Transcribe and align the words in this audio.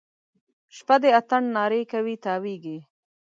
شپه 0.75 0.95
د 1.01 1.03
اتڼ 1.19 1.41
نارې 1.55 1.81
کوي 1.91 2.15
تاویږي 2.25 2.77